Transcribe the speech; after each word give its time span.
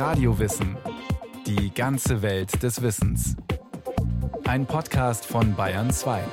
Radiowissen. 0.00 0.78
Die 1.46 1.74
ganze 1.74 2.22
Welt 2.22 2.62
des 2.62 2.80
Wissens. 2.80 3.36
Ein 4.44 4.64
Podcast 4.64 5.26
von 5.26 5.54
Bayern 5.54 5.90
2. 5.90 6.24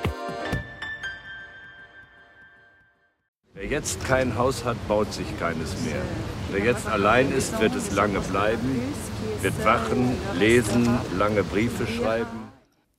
Wer 3.56 3.66
jetzt 3.66 4.06
kein 4.06 4.38
Haus 4.38 4.64
hat, 4.64 4.78
baut 4.88 5.12
sich 5.12 5.38
keines 5.38 5.82
mehr. 5.82 6.02
Wer 6.50 6.64
jetzt 6.64 6.88
allein 6.88 7.30
ist, 7.30 7.60
wird 7.60 7.76
es 7.76 7.92
lange 7.92 8.22
bleiben, 8.22 8.80
wird 9.42 9.66
wachen, 9.66 10.16
lesen, 10.40 10.88
lange 11.18 11.44
Briefe 11.44 11.88
schreiben. 11.88 12.48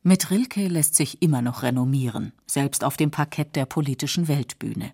Mit 0.02 0.30
Rilke 0.30 0.68
lässt 0.68 0.96
sich 0.96 1.22
immer 1.22 1.40
noch 1.40 1.62
renommieren, 1.62 2.34
selbst 2.46 2.84
auf 2.84 2.98
dem 2.98 3.10
Parkett 3.10 3.56
der 3.56 3.64
politischen 3.64 4.28
Weltbühne. 4.28 4.92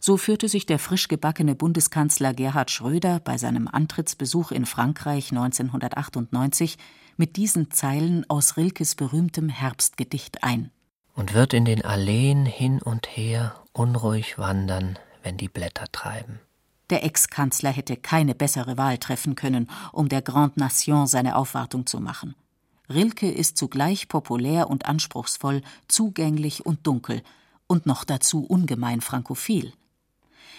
So 0.00 0.16
führte 0.16 0.48
sich 0.48 0.66
der 0.66 0.78
frisch 0.78 1.08
gebackene 1.08 1.54
Bundeskanzler 1.54 2.34
Gerhard 2.34 2.70
Schröder 2.70 3.20
bei 3.20 3.38
seinem 3.38 3.68
Antrittsbesuch 3.68 4.52
in 4.52 4.66
Frankreich 4.66 5.30
1998 5.30 6.78
mit 7.16 7.36
diesen 7.36 7.70
Zeilen 7.70 8.28
aus 8.28 8.56
Rilkes 8.56 8.94
berühmtem 8.94 9.48
Herbstgedicht 9.48 10.44
ein. 10.44 10.70
Und 11.14 11.32
wird 11.32 11.54
in 11.54 11.64
den 11.64 11.84
Alleen 11.84 12.44
hin 12.44 12.82
und 12.82 13.06
her 13.16 13.54
unruhig 13.72 14.38
wandern, 14.38 14.98
wenn 15.22 15.38
die 15.38 15.48
Blätter 15.48 15.86
treiben. 15.90 16.40
Der 16.90 17.04
Ex-Kanzler 17.04 17.70
hätte 17.70 17.96
keine 17.96 18.34
bessere 18.34 18.76
Wahl 18.76 18.98
treffen 18.98 19.34
können, 19.34 19.68
um 19.92 20.08
der 20.08 20.22
Grande 20.22 20.60
Nation 20.60 21.06
seine 21.06 21.36
Aufwartung 21.36 21.86
zu 21.86 22.00
machen. 22.00 22.36
Rilke 22.88 23.28
ist 23.28 23.56
zugleich 23.56 24.08
populär 24.08 24.70
und 24.70 24.86
anspruchsvoll, 24.86 25.62
zugänglich 25.88 26.64
und 26.64 26.86
dunkel 26.86 27.22
und 27.66 27.86
noch 27.86 28.04
dazu 28.04 28.44
ungemein 28.44 29.00
frankophil. 29.00 29.72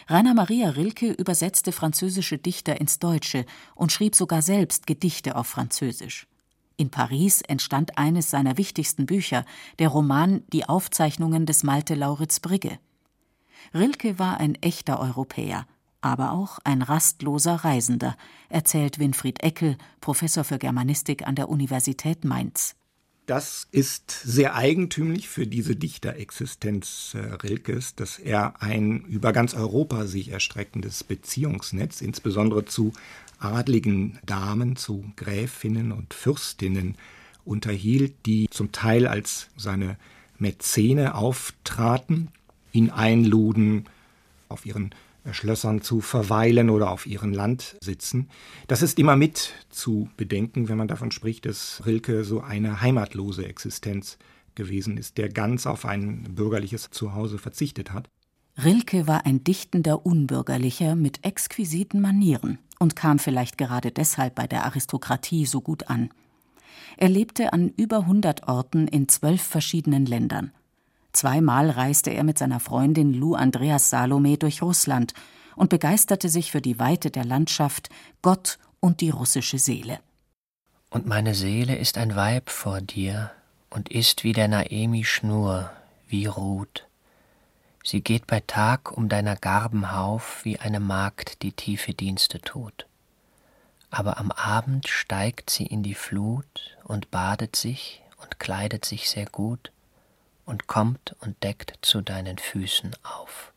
Rainer 0.08 0.34
Maria 0.34 0.70
Rilke 0.70 1.12
übersetzte 1.12 1.72
französische 1.72 2.38
Dichter 2.38 2.80
ins 2.80 3.00
Deutsche 3.00 3.46
und 3.76 3.92
schrieb 3.92 4.16
sogar 4.16 4.42
selbst 4.42 4.88
Gedichte 4.88 5.36
auf 5.36 5.48
Französisch. 5.48 6.28
In 6.78 6.92
Paris 6.92 7.42
entstand 7.42 7.98
eines 7.98 8.30
seiner 8.30 8.58
wichtigsten 8.58 9.08
Bücher, 9.08 9.46
der 9.80 9.90
Roman 9.90 10.44
Die 10.54 10.70
Aufzeichnungen 10.70 11.46
des 11.46 11.64
Malte 11.64 11.96
Lauritz 11.96 12.40
Brigge. 12.40 12.80
Rilke 13.74 14.20
war 14.20 14.40
ein 14.40 14.56
echter 14.56 15.00
Europäer, 15.00 15.66
aber 16.02 16.32
auch 16.32 16.60
ein 16.64 16.84
rastloser 16.84 17.56
Reisender, 17.56 18.16
erzählt 18.50 19.00
Winfried 19.00 19.44
Eckel, 19.44 19.78
Professor 20.00 20.44
für 20.44 20.60
Germanistik 20.60 21.28
an 21.28 21.36
der 21.36 21.50
Universität 21.50 22.24
Mainz. 22.24 22.77
Das 23.28 23.68
ist 23.72 24.10
sehr 24.10 24.56
eigentümlich 24.56 25.28
für 25.28 25.46
diese 25.48 25.76
Dichterexistenz 25.76 27.14
äh, 27.14 27.18
Rilkes, 27.18 27.94
dass 27.94 28.20
er 28.20 28.62
ein 28.62 29.02
über 29.02 29.34
ganz 29.34 29.54
Europa 29.54 30.08
sich 30.08 30.30
erstreckendes 30.30 31.04
Beziehungsnetz, 31.04 32.00
insbesondere 32.00 32.64
zu 32.64 32.94
adligen 33.38 34.18
Damen, 34.26 34.78
zu 34.78 35.04
Gräfinnen 35.18 35.92
und 35.92 36.14
Fürstinnen 36.14 36.96
unterhielt, 37.44 38.14
die 38.26 38.48
zum 38.50 38.72
Teil 38.72 39.06
als 39.06 39.50
seine 39.58 39.98
Mäzene 40.40 41.14
auftraten, 41.14 42.30
ihn 42.72 42.92
einluden, 42.92 43.90
auf 44.48 44.66
ihren 44.66 44.96
Schlössern 45.34 45.82
zu 45.82 46.02
verweilen 46.02 46.70
oder 46.70 46.92
auf 46.92 47.06
ihren 47.06 47.34
Landsitzen. 47.34 48.30
Das 48.68 48.82
ist 48.82 49.00
immer 49.00 49.16
mit 49.16 49.54
zu 49.70 50.10
bedenken, 50.18 50.70
wenn 50.70 50.78
man 50.78 50.88
davon 50.88 51.12
spricht, 51.12 51.46
dass 51.46 51.84
Rilke 51.86 52.24
so 52.24 52.42
eine 52.42 52.82
heimatlose 52.82 53.46
Existenz 53.46 54.18
gewesen 54.56 54.98
ist, 54.98 55.18
der 55.18 55.30
ganz 55.30 55.66
auf 55.66 55.86
ein 55.86 56.24
bürgerliches 56.36 56.90
Zuhause 56.90 57.38
verzichtet 57.38 57.94
hat. 57.94 58.10
Rilke 58.58 59.06
war 59.06 59.26
ein 59.26 59.44
dichtender 59.44 60.06
Unbürgerlicher 60.06 60.96
mit 60.96 61.24
exquisiten 61.24 62.02
Manieren 62.02 62.58
und 62.80 62.96
kam 62.96 63.20
vielleicht 63.20 63.58
gerade 63.58 63.92
deshalb 63.92 64.36
bei 64.36 64.48
der 64.48 64.66
Aristokratie 64.66 65.46
so 65.46 65.62
gut 65.62 65.90
an. 65.90 66.10
Er 66.98 67.10
lebte 67.10 67.54
an 67.54 67.72
über 67.78 68.00
100 68.00 68.48
Orten 68.48 68.88
in 68.88 69.08
zwölf 69.08 69.42
verschiedenen 69.42 70.08
Ländern. 70.08 70.52
Zweimal 71.18 71.72
reiste 71.72 72.12
er 72.12 72.24
mit 72.24 72.38
seiner 72.38 72.60
Freundin 72.60 73.12
Lou 73.12 73.34
Andreas 73.34 73.90
Salome 73.90 74.38
durch 74.38 74.62
Russland 74.62 75.16
und 75.56 75.72
begeisterte 75.72 76.30
sich 76.30 76.52
für 76.52 76.62
die 76.62 76.78
Weite 76.78 77.10
der 77.10 77.26
Landschaft, 77.26 77.90
Gott 78.22 78.60
und 78.82 79.02
die 79.02 79.10
russische 79.10 79.58
Seele. 79.58 80.00
Und 80.92 81.08
meine 81.08 81.34
Seele 81.34 81.76
ist 81.76 81.98
ein 81.98 82.16
Weib 82.16 82.52
vor 82.52 82.82
dir 82.82 83.32
und 83.72 83.90
ist 83.90 84.24
wie 84.24 84.32
der 84.32 84.48
Naemi 84.48 85.06
Schnur, 85.06 85.72
wie 86.08 86.28
Ruth. 86.28 86.86
Sie 87.84 88.02
geht 88.02 88.28
bei 88.28 88.42
Tag 88.42 88.96
um 88.96 89.10
deiner 89.10 89.38
Garben 89.38 89.96
Hauf 89.96 90.46
wie 90.46 90.60
eine 90.60 90.80
Magd, 90.80 91.42
die 91.42 91.52
tiefe 91.52 91.96
Dienste 91.96 92.40
tut. 92.42 92.86
Aber 93.90 94.20
am 94.20 94.30
Abend 94.30 94.88
steigt 94.88 95.50
sie 95.50 95.66
in 95.66 95.82
die 95.82 95.96
Flut 95.96 96.78
und 96.84 97.10
badet 97.10 97.56
sich 97.56 98.04
und 98.22 98.40
kleidet 98.40 98.86
sich 98.86 99.10
sehr 99.10 99.26
gut 99.26 99.72
und 100.48 100.66
kommt 100.66 101.16
und 101.20 101.44
deckt 101.44 101.78
zu 101.82 102.02
deinen 102.02 102.40
Füßen 102.40 102.96
auf. 103.04 103.54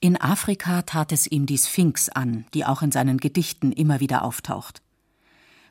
In 0.00 0.20
Afrika 0.20 0.82
tat 0.82 1.12
es 1.12 1.26
ihm 1.26 1.46
die 1.46 1.58
Sphinx 1.58 2.08
an, 2.08 2.46
die 2.52 2.64
auch 2.64 2.82
in 2.82 2.90
seinen 2.90 3.18
Gedichten 3.18 3.70
immer 3.70 4.00
wieder 4.00 4.22
auftaucht. 4.24 4.82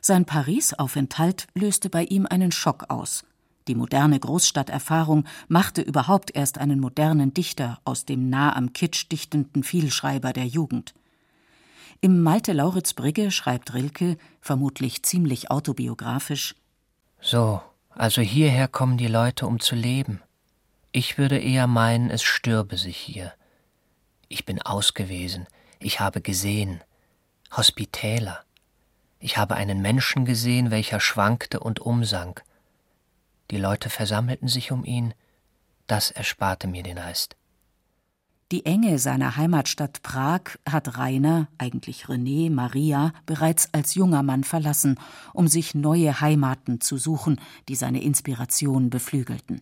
Sein 0.00 0.24
Paris-Aufenthalt 0.24 1.46
löste 1.54 1.90
bei 1.90 2.04
ihm 2.04 2.26
einen 2.26 2.52
Schock 2.52 2.90
aus. 2.90 3.24
Die 3.68 3.74
moderne 3.74 4.18
Großstadterfahrung 4.20 5.24
machte 5.48 5.82
überhaupt 5.82 6.34
erst 6.34 6.58
einen 6.58 6.80
modernen 6.80 7.32
Dichter 7.32 7.78
aus 7.84 8.04
dem 8.04 8.28
nah 8.28 8.54
am 8.54 8.72
Kitsch 8.72 9.10
dichtenden 9.10 9.62
Vielschreiber 9.62 10.32
der 10.32 10.46
Jugend. 10.46 10.94
Im 12.00 12.22
Malte 12.22 12.52
Lauritz 12.52 12.92
Brigge 12.92 13.30
schreibt 13.30 13.72
Rilke, 13.72 14.18
vermutlich 14.40 15.02
ziemlich 15.02 15.50
autobiografisch: 15.50 16.54
So, 17.20 17.62
also 17.88 18.20
hierher 18.20 18.68
kommen 18.68 18.98
die 18.98 19.06
Leute, 19.06 19.46
um 19.46 19.60
zu 19.60 19.74
leben. 19.74 20.20
Ich 20.96 21.18
würde 21.18 21.38
eher 21.38 21.66
meinen, 21.66 22.08
es 22.08 22.22
stürbe 22.22 22.78
sich 22.78 22.96
hier. 22.96 23.32
Ich 24.28 24.44
bin 24.44 24.62
ausgewesen, 24.62 25.48
ich 25.80 25.98
habe 25.98 26.20
gesehen, 26.20 26.84
Hospitäler. 27.50 28.44
Ich 29.18 29.36
habe 29.36 29.56
einen 29.56 29.82
Menschen 29.82 30.24
gesehen, 30.24 30.70
welcher 30.70 31.00
schwankte 31.00 31.58
und 31.58 31.80
umsank. 31.80 32.44
Die 33.50 33.56
Leute 33.56 33.90
versammelten 33.90 34.46
sich 34.46 34.70
um 34.70 34.84
ihn, 34.84 35.14
das 35.88 36.12
ersparte 36.12 36.68
mir 36.68 36.84
den 36.84 36.98
Rest. 36.98 37.34
Die 38.52 38.64
Enge 38.64 39.00
seiner 39.00 39.36
Heimatstadt 39.36 40.00
Prag 40.04 40.42
hat 40.64 40.96
Rainer, 40.96 41.48
eigentlich 41.58 42.04
René, 42.04 42.52
Maria, 42.52 43.12
bereits 43.26 43.74
als 43.74 43.96
junger 43.96 44.22
Mann 44.22 44.44
verlassen, 44.44 45.00
um 45.32 45.48
sich 45.48 45.74
neue 45.74 46.20
Heimaten 46.20 46.80
zu 46.80 46.98
suchen, 46.98 47.40
die 47.68 47.74
seine 47.74 48.00
Inspiration 48.00 48.90
beflügelten. 48.90 49.60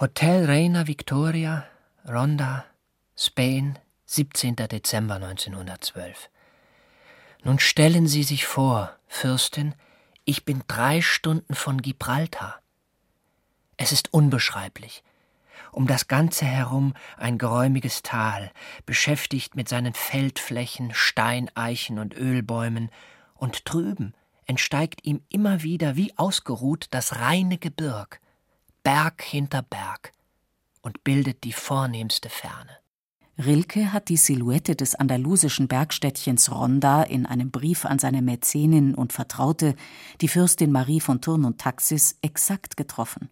Hotel 0.00 0.46
Reina 0.46 0.88
Victoria, 0.88 1.66
Ronda, 2.04 2.64
Spain, 3.16 3.78
17. 4.06 4.56
Dezember 4.56 5.14
1912. 5.14 6.30
Nun 7.44 7.60
stellen 7.60 8.08
Sie 8.08 8.24
sich 8.24 8.44
vor, 8.44 8.90
Fürstin, 9.06 9.76
ich 10.24 10.44
bin 10.44 10.64
drei 10.66 11.00
Stunden 11.00 11.54
von 11.54 11.80
Gibraltar. 11.80 12.60
Es 13.76 13.92
ist 13.92 14.12
unbeschreiblich. 14.12 15.04
Um 15.70 15.86
das 15.86 16.08
Ganze 16.08 16.44
herum 16.44 16.94
ein 17.16 17.38
geräumiges 17.38 18.02
Tal, 18.02 18.50
beschäftigt 18.86 19.54
mit 19.54 19.68
seinen 19.68 19.94
Feldflächen, 19.94 20.92
Steineichen 20.92 22.00
und 22.00 22.16
Ölbäumen, 22.16 22.90
und 23.36 23.62
drüben 23.64 24.12
entsteigt 24.46 25.04
ihm 25.06 25.22
immer 25.28 25.62
wieder 25.62 25.94
wie 25.94 26.18
ausgeruht 26.18 26.88
das 26.90 27.20
reine 27.20 27.58
Gebirg, 27.58 28.20
Berg 28.84 29.22
hinter 29.22 29.62
Berg 29.62 30.12
und 30.82 31.04
bildet 31.04 31.42
die 31.44 31.54
vornehmste 31.54 32.28
Ferne. 32.28 32.70
Rilke 33.38 33.94
hat 33.94 34.10
die 34.10 34.18
Silhouette 34.18 34.76
des 34.76 34.94
andalusischen 34.94 35.68
Bergstädtchens 35.68 36.52
Ronda 36.52 37.02
in 37.02 37.24
einem 37.24 37.50
Brief 37.50 37.86
an 37.86 37.98
seine 37.98 38.20
Mäzenin 38.20 38.94
und 38.94 39.14
Vertraute, 39.14 39.74
die 40.20 40.28
Fürstin 40.28 40.70
Marie 40.70 41.00
von 41.00 41.22
Thurn 41.22 41.46
und 41.46 41.58
Taxis, 41.58 42.18
exakt 42.20 42.76
getroffen. 42.76 43.30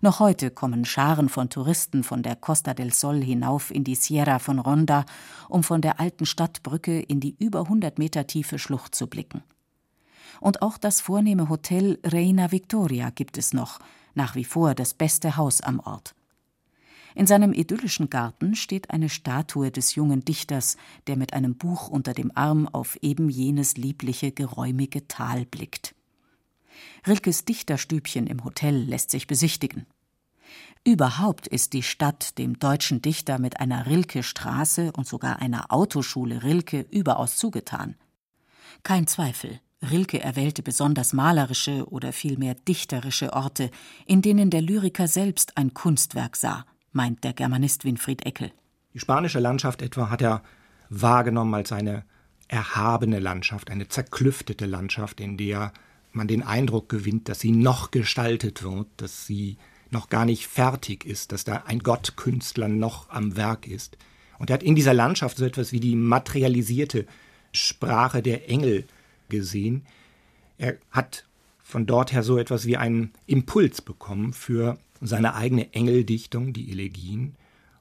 Noch 0.00 0.18
heute 0.18 0.50
kommen 0.50 0.84
Scharen 0.84 1.28
von 1.28 1.50
Touristen 1.50 2.02
von 2.02 2.24
der 2.24 2.34
Costa 2.34 2.74
del 2.74 2.92
Sol 2.92 3.22
hinauf 3.22 3.70
in 3.70 3.84
die 3.84 3.94
Sierra 3.94 4.40
von 4.40 4.58
Ronda, 4.58 5.06
um 5.48 5.62
von 5.62 5.82
der 5.82 6.00
alten 6.00 6.26
Stadtbrücke 6.26 6.98
in 6.98 7.20
die 7.20 7.36
über 7.38 7.60
100 7.60 8.00
Meter 8.00 8.26
tiefe 8.26 8.58
Schlucht 8.58 8.96
zu 8.96 9.06
blicken. 9.06 9.44
Und 10.40 10.62
auch 10.62 10.78
das 10.78 11.00
vornehme 11.00 11.48
Hotel 11.48 12.00
Reina 12.04 12.50
Victoria 12.50 13.10
gibt 13.10 13.38
es 13.38 13.54
noch, 13.54 13.78
nach 14.14 14.34
wie 14.34 14.44
vor 14.44 14.74
das 14.74 14.94
beste 14.94 15.36
Haus 15.36 15.60
am 15.60 15.80
Ort. 15.80 16.14
In 17.14 17.26
seinem 17.26 17.52
idyllischen 17.52 18.10
Garten 18.10 18.54
steht 18.54 18.90
eine 18.90 19.08
Statue 19.08 19.70
des 19.70 19.94
jungen 19.94 20.24
Dichters, 20.24 20.76
der 21.06 21.16
mit 21.16 21.32
einem 21.32 21.56
Buch 21.56 21.88
unter 21.88 22.14
dem 22.14 22.30
Arm 22.34 22.68
auf 22.68 22.96
eben 23.02 23.28
jenes 23.28 23.76
liebliche, 23.76 24.30
geräumige 24.30 25.08
Tal 25.08 25.44
blickt. 25.44 25.94
Rilkes 27.06 27.44
Dichterstübchen 27.44 28.26
im 28.26 28.44
Hotel 28.44 28.76
lässt 28.76 29.10
sich 29.10 29.26
besichtigen. 29.26 29.86
Überhaupt 30.84 31.48
ist 31.48 31.72
die 31.72 31.82
Stadt 31.82 32.38
dem 32.38 32.58
deutschen 32.58 33.02
Dichter 33.02 33.38
mit 33.38 33.60
einer 33.60 33.86
Rilke-Straße 33.86 34.92
und 34.92 35.06
sogar 35.06 35.40
einer 35.40 35.72
Autoschule 35.72 36.42
Rilke 36.42 36.86
überaus 36.90 37.36
zugetan. 37.36 37.96
Kein 38.84 39.06
Zweifel, 39.06 39.60
Rilke 39.82 40.20
erwählte 40.20 40.62
besonders 40.62 41.12
malerische 41.12 41.88
oder 41.88 42.12
vielmehr 42.12 42.54
dichterische 42.54 43.32
Orte, 43.32 43.70
in 44.06 44.22
denen 44.22 44.50
der 44.50 44.62
Lyriker 44.62 45.06
selbst 45.06 45.56
ein 45.56 45.72
Kunstwerk 45.72 46.36
sah, 46.36 46.66
meint 46.92 47.22
der 47.24 47.32
Germanist 47.32 47.84
Winfried 47.84 48.26
Eckel. 48.26 48.50
Die 48.94 49.00
spanische 49.00 49.38
Landschaft 49.38 49.82
etwa 49.82 50.10
hat 50.10 50.22
er 50.22 50.42
wahrgenommen 50.88 51.54
als 51.54 51.72
eine 51.72 52.04
erhabene 52.48 53.20
Landschaft, 53.20 53.70
eine 53.70 53.88
zerklüftete 53.88 54.66
Landschaft, 54.66 55.20
in 55.20 55.36
der 55.36 55.72
man 56.12 56.26
den 56.26 56.42
Eindruck 56.42 56.88
gewinnt, 56.88 57.28
dass 57.28 57.40
sie 57.40 57.52
noch 57.52 57.90
gestaltet 57.90 58.62
wird, 58.62 58.88
dass 58.96 59.26
sie 59.26 59.58
noch 59.90 60.08
gar 60.08 60.24
nicht 60.24 60.46
fertig 60.46 61.04
ist, 61.04 61.32
dass 61.32 61.44
da 61.44 61.64
ein 61.66 61.80
Gottkünstler 61.80 62.68
noch 62.68 63.10
am 63.10 63.36
Werk 63.36 63.66
ist. 63.66 63.96
Und 64.38 64.50
er 64.50 64.54
hat 64.54 64.62
in 64.62 64.74
dieser 64.74 64.94
Landschaft 64.94 65.36
so 65.36 65.44
etwas 65.44 65.72
wie 65.72 65.80
die 65.80 65.96
materialisierte 65.96 67.06
Sprache 67.52 68.22
der 68.22 68.50
Engel 68.50 68.86
gesehen. 69.28 69.86
Er 70.56 70.76
hat 70.90 71.24
von 71.58 71.86
dort 71.86 72.12
her 72.12 72.22
so 72.22 72.38
etwas 72.38 72.66
wie 72.66 72.76
einen 72.76 73.12
Impuls 73.26 73.82
bekommen 73.82 74.32
für 74.32 74.78
seine 75.00 75.34
eigene 75.34 75.72
Engeldichtung, 75.74 76.52
die 76.52 76.70
Elegien. 76.70 77.36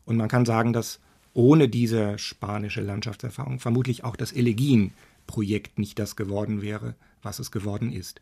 Und 0.05 0.17
man 0.17 0.27
kann 0.27 0.45
sagen, 0.45 0.73
dass 0.73 0.99
ohne 1.33 1.69
diese 1.69 2.17
spanische 2.17 2.81
Landschaftserfahrung 2.81 3.59
vermutlich 3.59 4.03
auch 4.03 4.15
das 4.15 4.31
Elegienprojekt 4.31 5.79
nicht 5.79 5.99
das 5.99 6.15
geworden 6.15 6.61
wäre, 6.61 6.95
was 7.21 7.39
es 7.39 7.51
geworden 7.51 7.91
ist. 7.91 8.21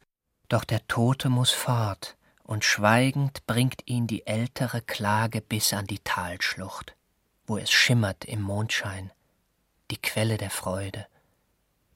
Doch 0.50 0.63
der 0.63 0.88
Tote 0.88 1.30
muss 1.30 1.51
fort, 1.51 2.18
und 2.44 2.63
schweigend 2.63 3.45
bringt 3.48 3.81
ihn 3.88 4.06
die 4.06 4.28
ältere 4.28 4.81
Klage 4.81 5.42
bis 5.42 5.74
an 5.74 5.88
die 5.88 6.00
Talschlucht, 6.00 6.95
wo 7.48 7.57
es 7.57 7.71
schimmert 7.71 8.25
im 8.25 8.42
Mondschein, 8.42 9.12
die 9.89 9.98
Quelle 9.98 10.38
der 10.38 10.51
Freude. 10.51 11.07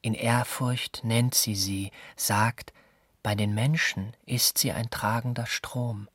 In 0.02 0.14
Ehrfurcht 0.14 1.04
nennt 1.04 1.36
sie 1.36 1.56
sie, 1.56 1.92
sagt, 2.16 2.74
bei 3.22 3.36
den 3.36 3.54
Menschen 3.54 4.16
ist 4.26 4.58
sie 4.58 4.72
ein 4.72 4.90
tragender 4.90 5.46
Strom. 5.46 6.08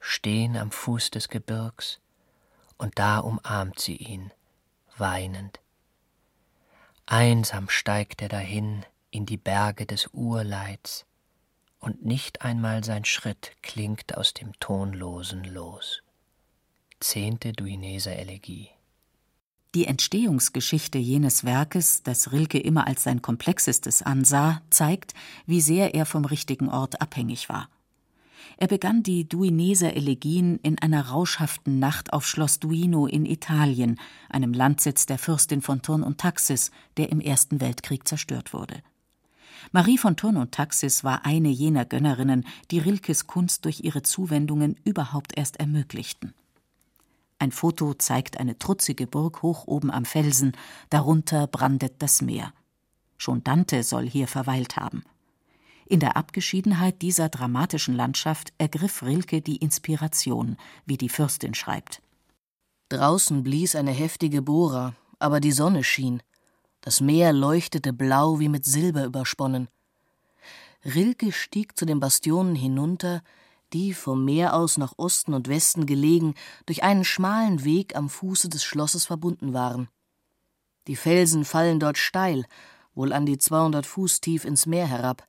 Stehen 0.00 0.56
am 0.56 0.70
Fuß 0.70 1.10
des 1.10 1.28
Gebirgs, 1.28 2.00
und 2.78 2.98
da 2.98 3.18
umarmt 3.18 3.78
sie 3.80 3.96
ihn, 3.96 4.32
weinend. 4.96 5.60
Einsam 7.06 7.68
steigt 7.68 8.22
er 8.22 8.28
dahin 8.28 8.84
in 9.10 9.26
die 9.26 9.36
Berge 9.36 9.84
des 9.86 10.08
Urleids, 10.12 11.04
und 11.80 12.04
nicht 12.04 12.42
einmal 12.42 12.82
sein 12.82 13.04
Schritt 13.04 13.52
klingt 13.62 14.16
aus 14.16 14.32
dem 14.32 14.58
tonlosen 14.58 15.44
Los. 15.44 16.02
Zehnte 16.98 17.52
Duineser 17.52 18.16
Elegie. 18.16 18.70
Die 19.74 19.86
Entstehungsgeschichte 19.86 20.98
jenes 20.98 21.42
Werkes, 21.42 22.04
das 22.04 22.30
Rilke 22.30 22.58
immer 22.58 22.86
als 22.86 23.02
sein 23.02 23.22
komplexestes 23.22 24.02
ansah, 24.02 24.62
zeigt, 24.70 25.14
wie 25.46 25.60
sehr 25.60 25.96
er 25.96 26.06
vom 26.06 26.24
richtigen 26.24 26.68
Ort 26.68 27.00
abhängig 27.00 27.48
war. 27.48 27.68
Er 28.56 28.68
begann 28.68 29.02
die 29.02 29.28
Duineser 29.28 29.96
Elegien 29.96 30.60
in 30.62 30.78
einer 30.78 31.08
rauschhaften 31.08 31.80
Nacht 31.80 32.12
auf 32.12 32.24
Schloss 32.24 32.60
Duino 32.60 33.06
in 33.08 33.26
Italien, 33.26 33.98
einem 34.28 34.52
Landsitz 34.52 35.06
der 35.06 35.18
Fürstin 35.18 35.60
von 35.60 35.82
Thurn 35.82 36.04
und 36.04 36.18
Taxis, 36.18 36.70
der 36.96 37.10
im 37.10 37.18
Ersten 37.18 37.60
Weltkrieg 37.60 38.06
zerstört 38.06 38.52
wurde. 38.52 38.80
Marie 39.72 39.98
von 39.98 40.16
Thurn 40.16 40.36
und 40.36 40.52
Taxis 40.52 41.02
war 41.02 41.26
eine 41.26 41.48
jener 41.48 41.84
Gönnerinnen, 41.84 42.46
die 42.70 42.78
Rilkes 42.78 43.26
Kunst 43.26 43.64
durch 43.64 43.80
ihre 43.80 44.02
Zuwendungen 44.02 44.76
überhaupt 44.84 45.36
erst 45.36 45.58
ermöglichten. 45.58 46.32
Ein 47.38 47.52
Foto 47.52 47.94
zeigt 47.94 48.38
eine 48.38 48.58
trutzige 48.58 49.06
Burg 49.06 49.42
hoch 49.42 49.66
oben 49.66 49.90
am 49.90 50.04
Felsen, 50.04 50.52
darunter 50.90 51.46
brandet 51.46 51.94
das 51.98 52.22
Meer. 52.22 52.52
Schon 53.18 53.42
Dante 53.44 53.82
soll 53.82 54.08
hier 54.08 54.28
verweilt 54.28 54.76
haben. 54.76 55.04
In 55.86 56.00
der 56.00 56.16
Abgeschiedenheit 56.16 57.02
dieser 57.02 57.28
dramatischen 57.28 57.94
Landschaft 57.94 58.52
ergriff 58.58 59.02
Rilke 59.02 59.42
die 59.42 59.56
Inspiration, 59.56 60.56
wie 60.86 60.96
die 60.96 61.10
Fürstin 61.10 61.54
schreibt. 61.54 62.00
Draußen 62.88 63.42
blies 63.42 63.74
eine 63.74 63.90
heftige 63.90 64.40
Bohrer, 64.40 64.94
aber 65.18 65.40
die 65.40 65.52
Sonne 65.52 65.84
schien. 65.84 66.22
Das 66.80 67.00
Meer 67.00 67.32
leuchtete 67.32 67.92
blau 67.92 68.40
wie 68.40 68.48
mit 68.48 68.64
Silber 68.64 69.04
übersponnen. 69.04 69.68
Rilke 70.84 71.32
stieg 71.32 71.78
zu 71.78 71.86
den 71.86 72.00
Bastionen 72.00 72.54
hinunter, 72.54 73.22
die 73.74 73.92
vom 73.92 74.24
Meer 74.24 74.54
aus 74.54 74.78
nach 74.78 74.94
Osten 74.96 75.34
und 75.34 75.48
Westen 75.48 75.84
gelegen, 75.84 76.34
durch 76.64 76.82
einen 76.84 77.04
schmalen 77.04 77.64
Weg 77.64 77.96
am 77.96 78.08
Fuße 78.08 78.48
des 78.48 78.64
Schlosses 78.64 79.04
verbunden 79.04 79.52
waren. 79.52 79.88
Die 80.86 80.96
Felsen 80.96 81.44
fallen 81.44 81.80
dort 81.80 81.98
steil, 81.98 82.46
wohl 82.94 83.12
an 83.12 83.26
die 83.26 83.36
200 83.36 83.84
Fuß 83.84 84.20
tief 84.20 84.44
ins 84.44 84.66
Meer 84.66 84.86
herab. 84.86 85.26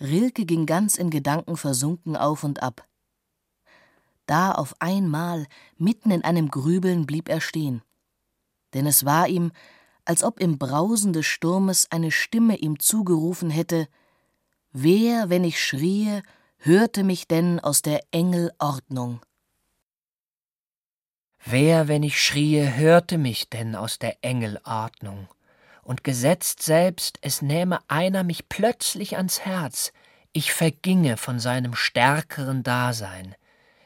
Rilke 0.00 0.44
ging 0.44 0.66
ganz 0.66 0.96
in 0.96 1.10
Gedanken 1.10 1.56
versunken 1.56 2.16
auf 2.16 2.44
und 2.44 2.62
ab. 2.62 2.86
Da 4.26 4.52
auf 4.52 4.74
einmal, 4.80 5.46
mitten 5.76 6.10
in 6.10 6.24
einem 6.24 6.50
Grübeln, 6.50 7.06
blieb 7.06 7.28
er 7.28 7.40
stehen. 7.40 7.82
Denn 8.74 8.86
es 8.86 9.04
war 9.04 9.28
ihm, 9.28 9.52
als 10.04 10.22
ob 10.22 10.40
im 10.40 10.58
Brausen 10.58 11.12
des 11.12 11.26
Sturmes 11.26 11.90
eine 11.90 12.10
Stimme 12.10 12.56
ihm 12.56 12.78
zugerufen 12.78 13.48
hätte: 13.48 13.88
Wer, 14.72 15.30
wenn 15.30 15.44
ich 15.44 15.62
schrie, 15.62 16.22
hörte 16.60 17.04
mich 17.04 17.28
denn 17.28 17.60
aus 17.60 17.82
der 17.82 18.00
Engel 18.10 18.52
Ordnung? 18.58 19.20
Wer, 21.44 21.86
wenn 21.86 22.02
ich 22.02 22.20
schrie, 22.20 22.68
hörte 22.68 23.16
mich 23.16 23.48
denn 23.48 23.76
aus 23.76 23.98
der 23.98 24.16
Engel 24.22 24.60
Ordnung? 24.64 25.28
Und 25.82 26.02
gesetzt 26.04 26.62
selbst, 26.62 27.18
es 27.22 27.42
nähme 27.42 27.78
einer 27.88 28.24
mich 28.24 28.48
plötzlich 28.48 29.16
ans 29.16 29.40
Herz, 29.40 29.92
ich 30.32 30.52
verginge 30.52 31.16
von 31.16 31.38
seinem 31.38 31.74
stärkeren 31.74 32.62
Dasein. 32.62 33.36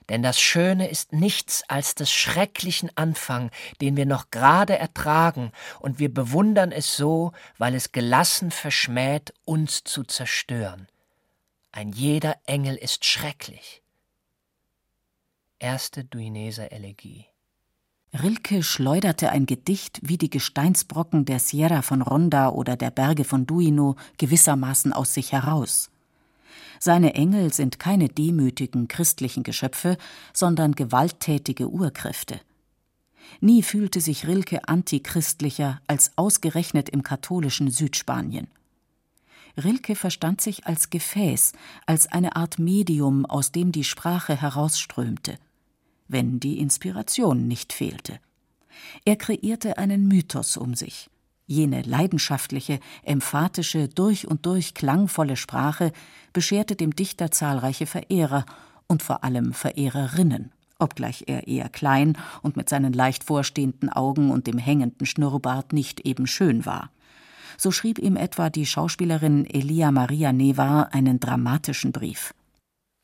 Denn 0.09 0.23
das 0.23 0.41
Schöne 0.41 0.89
ist 0.89 1.13
nichts 1.13 1.63
als 1.69 1.95
des 1.95 2.11
schrecklichen 2.11 2.91
Anfang, 2.97 3.51
den 3.81 3.97
wir 3.97 4.07
noch 4.07 4.31
gerade 4.31 4.77
ertragen, 4.77 5.53
und 5.79 5.99
wir 5.99 6.13
bewundern 6.13 6.73
es 6.73 6.97
so, 6.97 7.33
weil 7.59 7.75
es 7.75 7.93
gelassen 7.93 8.51
verschmäht, 8.51 9.33
uns 9.45 9.85
zu 9.85 10.03
zerstören. 10.03 10.89
Ein 11.75 11.91
jeder 11.93 12.37
Engel 12.45 12.77
ist 12.77 13.07
schrecklich. 13.07 13.83
Erste 15.59 16.05
Duineser 16.05 16.71
Elegie. 16.71 17.25
Rilke 18.13 18.63
schleuderte 18.63 19.31
ein 19.31 19.47
Gedicht 19.47 19.99
wie 20.03 20.19
die 20.19 20.29
Gesteinsbrocken 20.29 21.25
der 21.25 21.39
Sierra 21.39 21.81
von 21.81 22.03
Ronda 22.03 22.51
oder 22.51 22.77
der 22.77 22.91
Berge 22.91 23.25
von 23.25 23.47
Duino 23.47 23.97
gewissermaßen 24.19 24.93
aus 24.93 25.15
sich 25.15 25.33
heraus. 25.33 25.91
Seine 26.79 27.15
Engel 27.15 27.55
sind 27.55 27.79
keine 27.79 28.11
demütigen 28.11 28.87
christlichen 28.87 29.43
Geschöpfe, 29.43 29.97
sondern 30.35 30.73
gewalttätige 30.75 31.71
Urkräfte. 31.71 32.39
Nie 33.41 33.63
fühlte 33.63 34.03
sich 34.03 34.27
Rilke 34.27 34.69
antichristlicher 34.69 35.81
als 35.87 36.13
ausgerechnet 36.17 36.91
im 36.91 37.03
katholischen 37.03 37.71
Südspanien. 37.71 38.49
Rilke 39.57 39.97
verstand 39.97 40.41
sich 40.41 40.67
als 40.67 40.91
Gefäß, 40.91 41.53
als 41.87 42.11
eine 42.11 42.37
Art 42.37 42.59
Medium, 42.59 43.27
aus 43.27 43.53
dem 43.53 43.73
die 43.73 43.85
Sprache 43.85 44.41
herausströmte, 44.41 45.39
wenn 46.09 46.41
die 46.41 46.59
Inspiration 46.59 47.49
nicht 47.49 47.73
fehlte. 47.73 48.19
Er 49.05 49.17
kreierte 49.17 49.79
einen 49.79 50.09
Mythos 50.09 50.57
um 50.57 50.75
sich. 50.75 51.11
Jene 51.47 51.83
leidenschaftliche, 51.83 52.81
emphatische, 53.03 53.89
durch 53.89 54.27
und 54.27 54.47
durch 54.47 54.75
klangvolle 54.75 55.37
Sprache 55.37 55.93
bescherte 56.33 56.77
dem 56.77 56.97
Dichter 56.97 57.31
zahlreiche 57.31 57.87
Verehrer 57.87 58.47
und 58.87 59.03
vor 59.03 59.23
allem 59.25 59.53
Verehrerinnen, 59.53 60.53
obgleich 60.79 61.25
er 61.27 61.47
eher 61.47 61.69
klein 61.69 62.17
und 62.43 62.57
mit 62.57 62.69
seinen 62.69 62.93
leicht 62.93 63.25
vorstehenden 63.25 63.91
Augen 63.91 64.31
und 64.31 64.47
dem 64.47 64.57
hängenden 64.57 65.07
Schnurrbart 65.07 65.73
nicht 65.73 66.01
eben 66.01 66.27
schön 66.27 66.65
war. 66.65 66.91
So 67.63 67.71
schrieb 67.71 68.01
ihm 68.01 68.17
etwa 68.17 68.51
die 68.51 68.67
Schauspielerin 68.67 69.47
Elia 69.47 69.93
Maria 69.93 70.33
Neva 70.33 70.89
einen 70.91 71.21
dramatischen 71.21 71.93
Brief. 71.93 72.35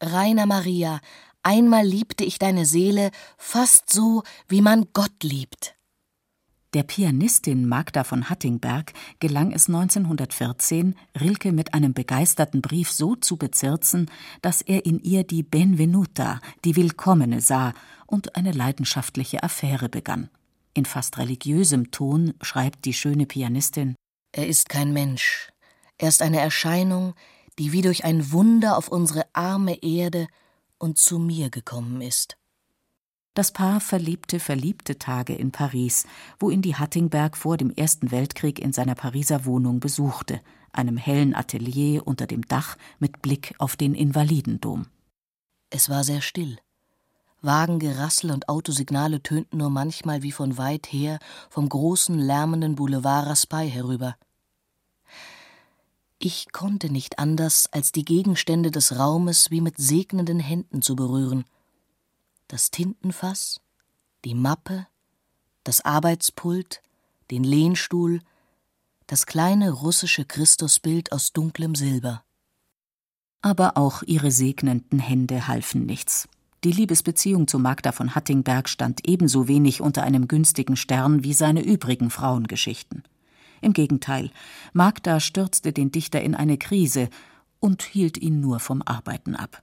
Rainer 0.03 0.47
Maria, 0.47 0.99
einmal 1.45 1.87
liebte 1.87 2.25
ich 2.25 2.41
deine 2.41 2.67
Seele 2.67 3.13
fast 3.37 3.89
so, 3.89 4.25
wie 4.49 4.61
man 4.61 4.87
Gott 4.93 5.23
liebt. 5.23 5.77
Der 6.75 6.83
Pianistin 6.83 7.69
Magda 7.69 8.03
von 8.03 8.29
Hattingberg 8.29 8.95
gelang 9.21 9.53
es 9.53 9.69
1914, 9.69 10.97
Rilke 11.21 11.53
mit 11.53 11.73
einem 11.73 11.95
begeisterten 11.95 12.61
Brief 12.61 12.91
so 12.91 13.15
zu 13.15 13.37
bezirzen, 13.37 14.11
dass 14.43 14.61
er 14.61 14.85
in 14.85 14.99
ihr 14.99 15.23
die 15.23 15.45
Benvenuta, 15.45 16.41
die 16.65 16.75
Willkommene 16.75 17.41
sah 17.41 17.75
und 18.07 18.35
eine 18.35 18.51
leidenschaftliche 18.51 19.45
Affäre 19.45 19.89
begann. 19.89 20.31
In 20.75 20.85
fast 20.85 21.17
religiösem 21.17 21.93
Ton 21.93 22.35
schreibt 22.43 22.87
die 22.87 22.93
schöne 22.93 23.27
Pianistin 23.27 23.95
er 24.33 24.47
ist 24.47 24.69
kein 24.69 24.93
Mensch, 24.93 25.51
er 25.99 26.09
ist 26.09 26.23
eine 26.23 26.41
Erscheinung, 26.41 27.15
die 27.59 27.73
wie 27.73 27.83
durch 27.83 28.05
ein 28.05 28.31
Wunder 28.33 28.77
auf 28.77 28.89
unsere 28.89 29.27
arme 29.35 29.83
Erde 29.83 30.29
und 30.79 30.99
zu 30.99 31.19
mir 31.19 31.51
gekommen 31.51 32.01
ist. 32.01 32.37
Das 33.35 33.53
Paar 33.53 33.81
verlebte 33.81 34.41
verliebte 34.41 34.99
Tage 34.99 35.35
in 35.35 35.53
Paris, 35.53 36.07
wo 36.41 36.51
ihn 36.51 36.63
die 36.63 36.75
Hattingberg 36.75 37.37
vor 37.37 37.57
dem 37.57 37.71
Ersten 37.71 38.11
Weltkrieg 38.11 38.59
in 38.59 38.73
seiner 38.73 38.95
Pariser 38.95 39.45
Wohnung 39.45 39.81
besuchte, 39.81 40.41
einem 40.73 40.97
hellen 40.97 41.35
Atelier 41.35 42.07
unter 42.07 42.27
dem 42.27 42.43
Dach 42.43 42.77
mit 42.99 43.23
Blick 43.23 43.55
auf 43.59 43.77
den 43.77 43.95
Invalidendom. 43.95 44.87
Es 45.71 45.89
war 45.89 46.03
sehr 46.03 46.21
still. 46.21 46.59
Wagengerassel 47.49 48.31
und 48.31 48.51
Autosignale 48.51 49.23
tönten 49.23 49.57
nur 49.57 49.71
manchmal 49.71 50.23
wie 50.23 50.33
von 50.33 50.59
weit 50.59 50.87
her 50.93 51.19
vom 51.49 51.67
großen, 51.67 52.19
lärmenden 52.19 52.75
Boulevard 52.75 53.27
Raspail 53.27 53.71
herüber. 53.71 54.17
Ich 56.19 56.53
konnte 56.53 56.93
nicht 56.93 57.19
anders, 57.19 57.67
als 57.73 57.91
die 57.91 58.05
Gegenstände 58.05 58.71
des 58.71 58.99
Raumes 58.99 59.51
wie 59.51 59.63
mit 59.63 59.79
segnenden 59.79 60.41
Händen 60.41 60.83
zu 60.83 60.95
berühren. 60.95 61.47
Das 62.49 62.71
Tintenfass, 62.71 63.63
die 64.27 64.35
Mappe, 64.35 64.87
das 65.65 65.83
Arbeitspult, 65.83 66.83
den 67.31 67.45
Lehnstuhl, 67.45 68.21
das 69.07 69.25
kleine 69.25 69.71
russische 69.71 70.27
Christusbild 70.27 71.13
aus 71.13 71.33
dunklem 71.33 71.75
Silber. 71.75 72.25
Aber 73.41 73.79
auch 73.79 74.03
ihre 74.03 74.33
segnenden 74.33 74.99
Hände 74.99 75.49
halfen 75.49 75.87
nichts. 75.87 76.29
Die 76.65 76.73
Liebesbeziehung 76.73 77.47
zu 77.47 77.61
Magda 77.61 77.93
von 77.93 78.17
Hattingberg 78.17 78.69
stand 78.69 79.07
ebenso 79.07 79.47
wenig 79.47 79.81
unter 79.81 80.03
einem 80.03 80.27
günstigen 80.27 80.77
Stern 80.77 81.23
wie 81.23 81.33
seine 81.33 81.63
übrigen 81.63 82.11
Frauengeschichten. 82.11 83.05
Im 83.61 83.73
Gegenteil, 83.73 84.31
Magda 84.73 85.21
stürzte 85.21 85.73
den 85.73 85.93
Dichter 85.93 86.21
in 86.21 86.35
eine 86.35 86.59
Krise 86.59 87.11
und 87.61 87.83
hielt 87.83 88.19
ihn 88.19 88.41
nur 88.41 88.59
vom 88.59 88.83
Arbeiten 88.83 89.37
ab. 89.37 89.63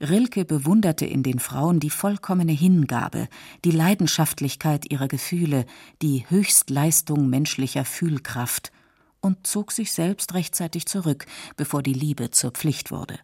Rilke 0.00 0.44
bewunderte 0.44 1.06
in 1.06 1.22
den 1.22 1.38
Frauen 1.38 1.80
die 1.80 1.90
vollkommene 1.90 2.52
Hingabe, 2.52 3.28
die 3.64 3.70
Leidenschaftlichkeit 3.70 4.90
ihrer 4.90 5.08
Gefühle, 5.08 5.64
die 6.02 6.28
Höchstleistung 6.28 7.30
menschlicher 7.30 7.84
Fühlkraft 7.84 8.72
und 9.20 9.46
zog 9.46 9.72
sich 9.72 9.92
selbst 9.92 10.34
rechtzeitig 10.34 10.86
zurück, 10.86 11.26
bevor 11.56 11.82
die 11.82 11.94
Liebe 11.94 12.30
zur 12.30 12.50
Pflicht 12.50 12.90
wurde. 12.90 13.18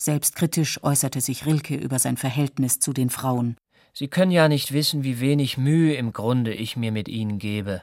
Selbstkritisch 0.00 0.82
äußerte 0.82 1.20
sich 1.20 1.44
Rilke 1.44 1.76
über 1.76 1.98
sein 1.98 2.16
Verhältnis 2.16 2.78
zu 2.78 2.94
den 2.94 3.10
Frauen. 3.10 3.58
Sie 3.92 4.08
können 4.08 4.30
ja 4.30 4.48
nicht 4.48 4.72
wissen, 4.72 5.04
wie 5.04 5.20
wenig 5.20 5.58
Mühe 5.58 5.94
im 5.94 6.14
Grunde 6.14 6.54
ich 6.54 6.74
mir 6.76 6.90
mit 6.90 7.06
ihnen 7.06 7.38
gebe 7.38 7.82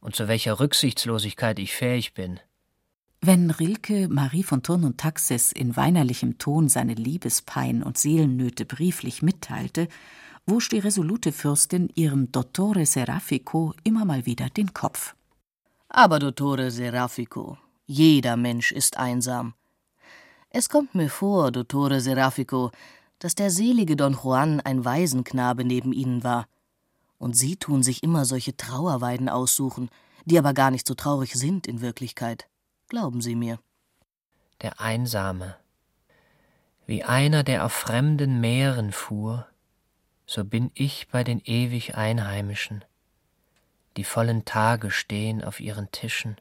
und 0.00 0.16
zu 0.16 0.26
welcher 0.26 0.58
Rücksichtslosigkeit 0.58 1.58
ich 1.58 1.74
fähig 1.74 2.14
bin. 2.14 2.40
Wenn 3.20 3.50
Rilke 3.50 4.08
Marie 4.08 4.42
von 4.42 4.62
Thurn 4.62 4.84
und 4.84 4.96
Taxis 4.96 5.52
in 5.52 5.76
weinerlichem 5.76 6.38
Ton 6.38 6.70
seine 6.70 6.94
Liebespein 6.94 7.82
und 7.82 7.98
Seelennöte 7.98 8.64
brieflich 8.64 9.20
mitteilte, 9.20 9.88
wusch 10.46 10.70
die 10.70 10.78
resolute 10.78 11.30
Fürstin 11.30 11.90
ihrem 11.94 12.32
Dottore 12.32 12.86
Serafico 12.86 13.74
immer 13.84 14.06
mal 14.06 14.24
wieder 14.24 14.48
den 14.48 14.72
Kopf. 14.72 15.14
Aber 15.90 16.18
Dottore 16.18 16.70
Serafico, 16.70 17.58
jeder 17.84 18.38
Mensch 18.38 18.72
ist 18.72 18.96
einsam. 18.96 19.52
Es 20.52 20.68
kommt 20.68 20.96
mir 20.96 21.08
vor, 21.08 21.52
Dottore 21.52 22.00
Serafico, 22.00 22.72
dass 23.20 23.36
der 23.36 23.50
selige 23.50 23.94
Don 23.94 24.14
Juan 24.14 24.60
ein 24.60 24.84
Waisenknabe 24.84 25.64
neben 25.64 25.92
Ihnen 25.92 26.24
war. 26.24 26.48
Und 27.18 27.36
Sie 27.36 27.56
tun 27.56 27.84
sich 27.84 28.02
immer 28.02 28.24
solche 28.24 28.56
Trauerweiden 28.56 29.28
aussuchen, 29.28 29.90
die 30.24 30.36
aber 30.36 30.52
gar 30.52 30.72
nicht 30.72 30.88
so 30.88 30.94
traurig 30.94 31.34
sind 31.34 31.68
in 31.68 31.80
Wirklichkeit. 31.80 32.48
Glauben 32.88 33.20
Sie 33.20 33.36
mir. 33.36 33.60
Der 34.60 34.80
Einsame. 34.80 35.56
Wie 36.84 37.04
einer, 37.04 37.44
der 37.44 37.64
auf 37.64 37.72
fremden 37.72 38.40
Meeren 38.40 38.90
fuhr, 38.90 39.46
so 40.26 40.44
bin 40.44 40.72
ich 40.74 41.06
bei 41.12 41.22
den 41.22 41.40
ewig 41.44 41.94
Einheimischen. 41.94 42.84
Die 43.96 44.04
vollen 44.04 44.44
Tage 44.44 44.90
stehen 44.90 45.44
auf 45.44 45.60
ihren 45.60 45.92
Tischen, 45.92 46.36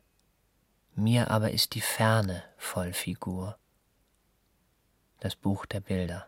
mir 0.96 1.30
aber 1.30 1.52
ist 1.52 1.76
die 1.76 1.82
Ferne 1.82 2.44
voll 2.58 2.94
Figur 2.94 3.60
das 5.20 5.36
Buch 5.36 5.66
der 5.66 5.80
Bilder. 5.80 6.28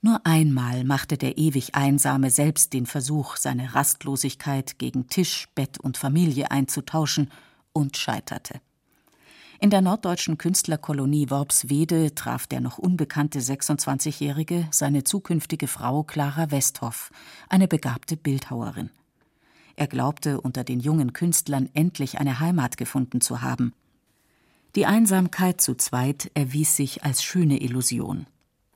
Nur 0.00 0.24
einmal 0.24 0.84
machte 0.84 1.18
der 1.18 1.38
ewig 1.38 1.74
Einsame 1.74 2.30
selbst 2.30 2.72
den 2.72 2.86
Versuch, 2.86 3.36
seine 3.36 3.74
Rastlosigkeit 3.74 4.78
gegen 4.78 5.08
Tisch, 5.08 5.48
Bett 5.54 5.78
und 5.78 5.96
Familie 5.96 6.50
einzutauschen 6.52 7.30
und 7.72 7.96
scheiterte. 7.96 8.60
In 9.60 9.70
der 9.70 9.80
norddeutschen 9.80 10.38
Künstlerkolonie 10.38 11.30
Worpswede 11.30 12.14
traf 12.14 12.46
der 12.46 12.60
noch 12.60 12.78
unbekannte 12.78 13.40
26-Jährige 13.40 14.68
seine 14.70 15.02
zukünftige 15.02 15.66
Frau 15.66 16.04
Clara 16.04 16.52
Westhoff, 16.52 17.10
eine 17.48 17.66
begabte 17.66 18.16
Bildhauerin. 18.16 18.90
Er 19.74 19.88
glaubte, 19.88 20.40
unter 20.40 20.62
den 20.62 20.78
jungen 20.78 21.12
Künstlern 21.12 21.68
endlich 21.74 22.18
eine 22.18 22.38
Heimat 22.38 22.76
gefunden 22.76 23.20
zu 23.20 23.42
haben– 23.42 23.72
die 24.74 24.86
Einsamkeit 24.86 25.60
zu 25.60 25.74
zweit 25.74 26.30
erwies 26.34 26.76
sich 26.76 27.04
als 27.04 27.22
schöne 27.22 27.60
Illusion. 27.60 28.26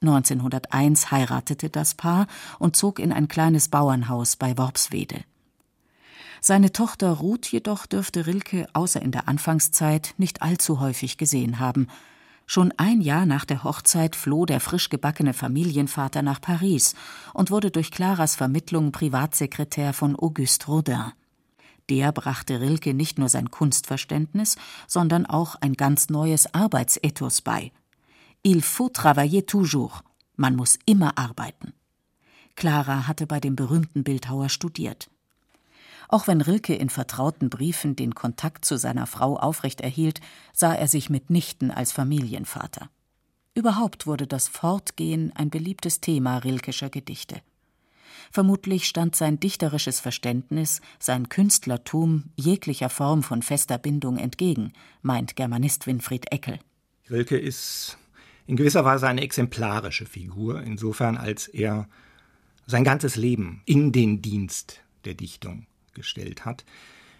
1901 0.00 1.10
heiratete 1.10 1.70
das 1.70 1.94
Paar 1.94 2.26
und 2.58 2.76
zog 2.76 2.98
in 2.98 3.12
ein 3.12 3.28
kleines 3.28 3.68
Bauernhaus 3.68 4.36
bei 4.36 4.56
Worpswede. 4.58 5.24
Seine 6.40 6.72
Tochter 6.72 7.10
Ruth 7.10 7.46
jedoch 7.46 7.86
dürfte 7.86 8.26
Rilke 8.26 8.66
außer 8.72 9.00
in 9.00 9.12
der 9.12 9.28
Anfangszeit 9.28 10.14
nicht 10.18 10.42
allzu 10.42 10.80
häufig 10.80 11.16
gesehen 11.16 11.60
haben. 11.60 11.86
Schon 12.46 12.72
ein 12.76 13.00
Jahr 13.00 13.26
nach 13.26 13.44
der 13.44 13.62
Hochzeit 13.62 14.16
floh 14.16 14.44
der 14.44 14.58
frisch 14.58 14.88
gebackene 14.88 15.34
Familienvater 15.34 16.22
nach 16.22 16.40
Paris 16.40 16.96
und 17.32 17.52
wurde 17.52 17.70
durch 17.70 17.92
Claras 17.92 18.34
Vermittlung 18.34 18.90
Privatsekretär 18.90 19.92
von 19.92 20.16
Auguste 20.16 20.66
Rodin. 20.66 21.12
Der 21.88 22.12
brachte 22.12 22.60
Rilke 22.60 22.94
nicht 22.94 23.18
nur 23.18 23.28
sein 23.28 23.50
Kunstverständnis, 23.50 24.56
sondern 24.86 25.26
auch 25.26 25.56
ein 25.56 25.74
ganz 25.74 26.08
neues 26.08 26.52
Arbeitsethos 26.54 27.42
bei. 27.42 27.72
Il 28.42 28.62
faut 28.62 28.92
travailler 28.92 29.46
toujours. 29.46 30.02
Man 30.36 30.56
muss 30.56 30.78
immer 30.86 31.18
arbeiten. 31.18 31.72
Clara 32.56 33.06
hatte 33.06 33.26
bei 33.26 33.40
dem 33.40 33.56
berühmten 33.56 34.04
Bildhauer 34.04 34.48
studiert. 34.48 35.08
Auch 36.08 36.26
wenn 36.26 36.40
Rilke 36.42 36.74
in 36.74 36.90
vertrauten 36.90 37.48
Briefen 37.48 37.96
den 37.96 38.14
Kontakt 38.14 38.64
zu 38.64 38.76
seiner 38.76 39.06
Frau 39.06 39.38
aufrechterhielt, 39.38 40.20
sah 40.52 40.74
er 40.74 40.88
sich 40.88 41.08
mitnichten 41.08 41.70
als 41.70 41.92
Familienvater. 41.92 42.90
Überhaupt 43.54 44.06
wurde 44.06 44.26
das 44.26 44.48
Fortgehen 44.48 45.32
ein 45.34 45.50
beliebtes 45.50 46.00
Thema 46.00 46.38
Rilkescher 46.38 46.90
Gedichte. 46.90 47.40
Vermutlich 48.32 48.86
stand 48.88 49.14
sein 49.14 49.38
dichterisches 49.38 50.00
Verständnis, 50.00 50.80
sein 50.98 51.28
Künstlertum 51.28 52.30
jeglicher 52.34 52.88
Form 52.88 53.22
von 53.22 53.42
fester 53.42 53.76
Bindung 53.76 54.16
entgegen, 54.16 54.72
meint 55.02 55.36
Germanist 55.36 55.86
Winfried 55.86 56.32
Eckel. 56.32 56.58
Rilke 57.10 57.36
ist 57.36 57.98
in 58.46 58.56
gewisser 58.56 58.86
Weise 58.86 59.06
eine 59.06 59.20
exemplarische 59.20 60.06
Figur, 60.06 60.62
insofern 60.62 61.18
als 61.18 61.46
er 61.46 61.88
sein 62.66 62.84
ganzes 62.84 63.16
Leben 63.16 63.60
in 63.66 63.92
den 63.92 64.22
Dienst 64.22 64.80
der 65.04 65.12
Dichtung 65.12 65.66
gestellt 65.92 66.46
hat. 66.46 66.64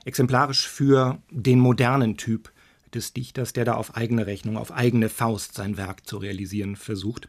Exemplarisch 0.06 0.66
für 0.66 1.20
den 1.30 1.60
modernen 1.60 2.16
Typ 2.16 2.50
des 2.94 3.12
Dichters, 3.12 3.52
der 3.52 3.66
da 3.66 3.74
auf 3.74 3.96
eigene 3.96 4.26
Rechnung, 4.26 4.56
auf 4.56 4.72
eigene 4.72 5.10
Faust 5.10 5.54
sein 5.54 5.76
Werk 5.76 6.06
zu 6.06 6.16
realisieren 6.16 6.76
versucht. 6.76 7.28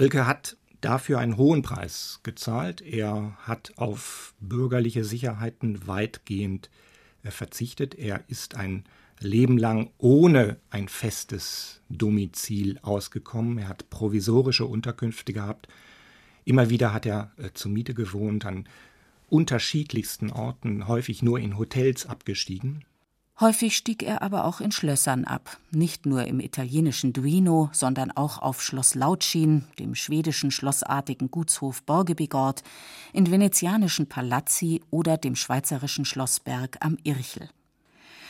Rilke 0.00 0.26
hat 0.26 0.56
dafür 0.82 1.18
einen 1.18 1.36
hohen 1.36 1.62
Preis 1.62 2.20
gezahlt. 2.22 2.82
Er 2.82 3.36
hat 3.38 3.72
auf 3.76 4.34
bürgerliche 4.40 5.04
Sicherheiten 5.04 5.86
weitgehend 5.86 6.70
äh, 7.22 7.30
verzichtet. 7.30 7.94
Er 7.94 8.24
ist 8.28 8.56
ein 8.56 8.84
Leben 9.20 9.56
lang 9.56 9.90
ohne 9.98 10.58
ein 10.70 10.88
festes 10.88 11.80
Domizil 11.88 12.78
ausgekommen. 12.82 13.58
Er 13.58 13.68
hat 13.68 13.88
provisorische 13.88 14.66
Unterkünfte 14.66 15.32
gehabt. 15.32 15.68
Immer 16.44 16.70
wieder 16.70 16.92
hat 16.92 17.06
er 17.06 17.32
äh, 17.38 17.50
zur 17.54 17.70
Miete 17.70 17.94
gewohnt, 17.94 18.44
an 18.44 18.68
unterschiedlichsten 19.30 20.30
Orten, 20.30 20.88
häufig 20.88 21.22
nur 21.22 21.38
in 21.38 21.56
Hotels 21.56 22.04
abgestiegen. 22.06 22.84
Häufig 23.40 23.76
stieg 23.76 24.02
er 24.02 24.22
aber 24.22 24.44
auch 24.44 24.60
in 24.60 24.72
Schlössern 24.72 25.24
ab, 25.24 25.56
nicht 25.70 26.06
nur 26.06 26.26
im 26.26 26.38
italienischen 26.38 27.12
Duino, 27.12 27.70
sondern 27.72 28.10
auch 28.10 28.38
auf 28.38 28.62
Schloss 28.62 28.94
Lautschin, 28.94 29.64
dem 29.78 29.94
schwedischen 29.94 30.50
schlossartigen 30.50 31.30
Gutshof 31.30 31.82
Borgebigord, 31.82 32.62
in 33.12 33.30
venezianischen 33.30 34.06
Palazzi 34.06 34.82
oder 34.90 35.16
dem 35.16 35.34
schweizerischen 35.34 36.04
Schlossberg 36.04 36.76
am 36.80 36.98
Irchel. 37.04 37.48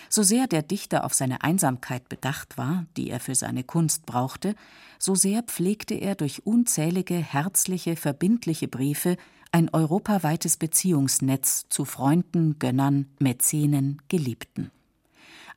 So 0.08 0.22
sehr 0.22 0.46
der 0.46 0.62
Dichter 0.62 1.04
auf 1.04 1.14
seine 1.14 1.42
Einsamkeit 1.42 2.08
bedacht 2.08 2.56
war, 2.56 2.84
die 2.96 3.10
er 3.10 3.18
für 3.18 3.34
seine 3.34 3.64
Kunst 3.64 4.06
brauchte, 4.06 4.54
so 4.98 5.14
sehr 5.14 5.42
pflegte 5.42 5.94
er 5.94 6.14
durch 6.14 6.46
unzählige 6.46 7.16
herzliche, 7.16 7.96
verbindliche 7.96 8.68
Briefe 8.68 9.16
ein 9.52 9.68
europaweites 9.72 10.58
Beziehungsnetz 10.58 11.66
zu 11.68 11.84
Freunden, 11.84 12.58
Gönnern, 12.58 13.06
Mäzenen, 13.18 14.00
Geliebten. 14.08 14.70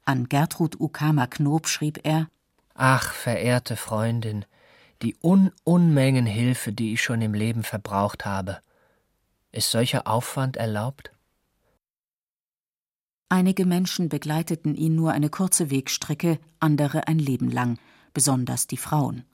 An 0.08 0.30
Gertrud 0.30 0.80
Ukama 0.80 1.26
Knob 1.26 1.68
schrieb 1.68 2.00
er 2.04 2.30
Ach, 2.76 3.12
verehrte 3.12 3.76
Freundin, 3.76 4.46
die 5.02 5.18
Un 5.24 5.52
Unmengen 5.64 6.28
Hilfe, 6.28 6.72
die 6.72 6.94
ich 6.94 7.02
schon 7.02 7.24
im 7.24 7.34
Leben 7.34 7.64
verbraucht 7.64 8.24
habe, 8.24 8.60
Ist 9.52 9.72
solcher 9.72 10.06
Aufwand 10.06 10.58
erlaubt? 10.58 11.12
Einige 13.30 13.66
Menschen 13.66 14.08
begleiteten 14.08 14.76
ihn 14.76 14.96
nur 14.96 15.12
eine 15.12 15.30
kurze 15.30 15.72
Wegstrecke, 15.72 16.38
andere 16.60 17.08
ein 17.08 17.18
Leben 17.18 17.50
lang, 17.50 17.80
besonders 18.14 18.68
die 18.68 18.78
Frauen. 18.78 19.26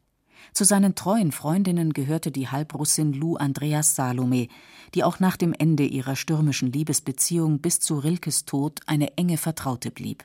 Zu 0.53 0.63
seinen 0.63 0.95
treuen 0.95 1.33
Freundinnen 1.33 1.91
gehörte 1.91 2.31
die 2.31 2.47
Halbrussin 2.47 3.11
Lou 3.11 3.35
Andreas 3.35 3.95
Salome, 3.95 4.47
die 4.95 5.03
auch 5.03 5.19
nach 5.19 5.35
dem 5.35 5.53
Ende 5.53 5.83
ihrer 5.83 6.15
stürmischen 6.15 6.71
Liebesbeziehung 6.71 7.59
bis 7.59 7.81
zu 7.81 7.99
Rilkes 7.99 8.45
Tod 8.45 8.79
eine 8.85 9.17
enge 9.17 9.37
Vertraute 9.37 9.91
blieb. 9.91 10.23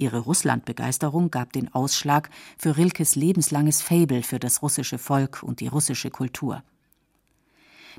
Ihre 0.00 0.20
Russlandbegeisterung 0.20 1.30
gab 1.30 1.52
den 1.52 1.72
Ausschlag 1.74 2.30
für 2.56 2.76
Rilkes 2.78 3.16
lebenslanges 3.16 3.82
Faible 3.82 4.22
für 4.22 4.38
das 4.38 4.62
russische 4.62 4.98
Volk 4.98 5.42
und 5.42 5.60
die 5.60 5.68
russische 5.68 6.10
Kultur. 6.10 6.62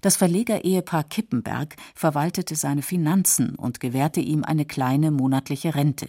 Das 0.02 0.18
Verlegerehepaar 0.18 1.04
Kippenberg 1.04 1.76
verwaltete 1.94 2.56
seine 2.56 2.82
Finanzen 2.82 3.56
und 3.56 3.80
gewährte 3.80 4.20
ihm 4.20 4.44
eine 4.44 4.66
kleine 4.66 5.12
monatliche 5.12 5.76
Rente. 5.76 6.08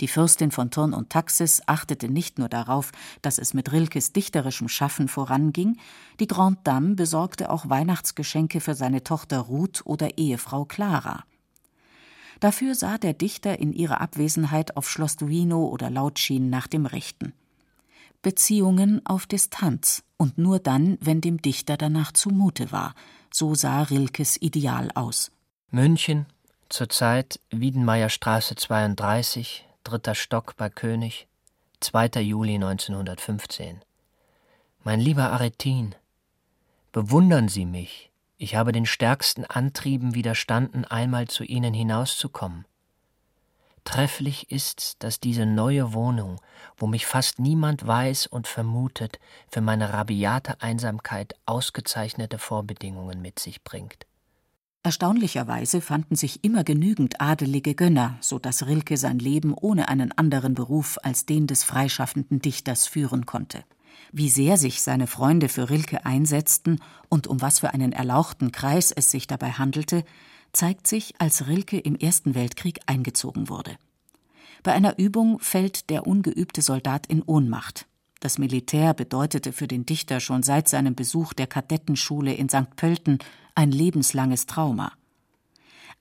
Die 0.00 0.08
Fürstin 0.08 0.50
von 0.50 0.70
Turn 0.70 0.94
und 0.94 1.10
Taxis 1.10 1.60
achtete 1.66 2.08
nicht 2.08 2.38
nur 2.38 2.48
darauf, 2.48 2.90
dass 3.20 3.36
es 3.36 3.52
mit 3.52 3.70
Rilkes 3.70 4.14
dichterischem 4.14 4.68
Schaffen 4.68 5.08
voranging, 5.08 5.76
die 6.20 6.26
Grande 6.26 6.60
Dame 6.64 6.94
besorgte 6.94 7.50
auch 7.50 7.68
Weihnachtsgeschenke 7.68 8.60
für 8.60 8.74
seine 8.74 9.04
Tochter 9.04 9.40
Ruth 9.40 9.82
oder 9.84 10.16
Ehefrau 10.16 10.64
Clara. 10.64 11.24
Dafür 12.42 12.74
sah 12.74 12.98
der 12.98 13.12
Dichter 13.12 13.60
in 13.60 13.72
ihrer 13.72 14.00
Abwesenheit 14.00 14.76
auf 14.76 14.90
Schloss 14.90 15.16
Duino 15.16 15.66
oder 15.66 15.90
Lautschien 15.90 16.50
nach 16.50 16.66
dem 16.66 16.86
Rechten. 16.86 17.34
Beziehungen 18.20 19.00
auf 19.06 19.26
Distanz 19.26 20.02
und 20.16 20.38
nur 20.38 20.58
dann, 20.58 20.98
wenn 21.00 21.20
dem 21.20 21.40
Dichter 21.40 21.76
danach 21.76 22.10
zumute 22.10 22.72
war. 22.72 22.96
So 23.32 23.54
sah 23.54 23.82
Rilkes 23.82 24.42
Ideal 24.42 24.90
aus. 24.96 25.30
München, 25.70 26.26
zurzeit 26.68 27.38
Wiedenmeierstraße 27.50 28.56
32, 28.56 29.64
dritter 29.84 30.16
Stock 30.16 30.56
bei 30.56 30.68
König, 30.68 31.28
2. 31.78 32.22
Juli 32.22 32.56
1915. 32.56 33.82
Mein 34.82 34.98
lieber 34.98 35.30
Aretin, 35.30 35.94
bewundern 36.90 37.48
Sie 37.48 37.66
mich. 37.66 38.11
Ich 38.42 38.56
habe 38.56 38.72
den 38.72 38.86
stärksten 38.86 39.44
Antrieben 39.44 40.16
widerstanden, 40.16 40.84
einmal 40.84 41.28
zu 41.28 41.44
Ihnen 41.44 41.72
hinauszukommen. 41.72 42.64
Trefflich 43.84 44.50
ist's, 44.50 44.98
dass 44.98 45.20
diese 45.20 45.46
neue 45.46 45.92
Wohnung, 45.92 46.40
wo 46.76 46.88
mich 46.88 47.06
fast 47.06 47.38
niemand 47.38 47.86
weiß 47.86 48.26
und 48.26 48.48
vermutet, 48.48 49.20
für 49.48 49.60
meine 49.60 49.92
rabiate 49.92 50.60
Einsamkeit 50.60 51.36
ausgezeichnete 51.46 52.38
Vorbedingungen 52.38 53.22
mit 53.22 53.38
sich 53.38 53.62
bringt. 53.62 54.06
Erstaunlicherweise 54.82 55.80
fanden 55.80 56.16
sich 56.16 56.42
immer 56.42 56.64
genügend 56.64 57.20
adelige 57.20 57.76
Gönner, 57.76 58.18
so 58.20 58.40
dass 58.40 58.66
Rilke 58.66 58.96
sein 58.96 59.20
Leben 59.20 59.54
ohne 59.54 59.88
einen 59.88 60.10
anderen 60.10 60.54
Beruf 60.54 60.98
als 61.04 61.26
den 61.26 61.46
des 61.46 61.62
freischaffenden 61.62 62.40
Dichters 62.40 62.88
führen 62.88 63.24
konnte. 63.24 63.62
Wie 64.12 64.28
sehr 64.28 64.58
sich 64.58 64.82
seine 64.82 65.06
Freunde 65.06 65.48
für 65.48 65.70
Rilke 65.70 66.04
einsetzten 66.04 66.80
und 67.08 67.26
um 67.26 67.40
was 67.40 67.60
für 67.60 67.72
einen 67.72 67.92
erlauchten 67.92 68.52
Kreis 68.52 68.92
es 68.92 69.10
sich 69.10 69.26
dabei 69.26 69.52
handelte, 69.52 70.04
zeigt 70.52 70.86
sich, 70.86 71.14
als 71.18 71.46
Rilke 71.46 71.78
im 71.78 71.96
Ersten 71.96 72.34
Weltkrieg 72.34 72.80
eingezogen 72.84 73.48
wurde. 73.48 73.74
Bei 74.62 74.72
einer 74.72 74.98
Übung 74.98 75.40
fällt 75.40 75.88
der 75.88 76.06
ungeübte 76.06 76.60
Soldat 76.60 77.06
in 77.06 77.22
Ohnmacht. 77.22 77.86
Das 78.20 78.36
Militär 78.38 78.92
bedeutete 78.92 79.50
für 79.50 79.66
den 79.66 79.86
Dichter 79.86 80.20
schon 80.20 80.42
seit 80.42 80.68
seinem 80.68 80.94
Besuch 80.94 81.32
der 81.32 81.46
Kadettenschule 81.46 82.34
in 82.34 82.50
St. 82.50 82.76
Pölten 82.76 83.18
ein 83.54 83.72
lebenslanges 83.72 84.44
Trauma. 84.44 84.92